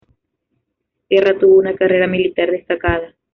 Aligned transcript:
Guerra 1.11 1.37
tuvo 1.37 1.59
una 1.59 1.75
carrera 1.75 2.07
militar 2.07 2.49
destacada. 2.49 3.13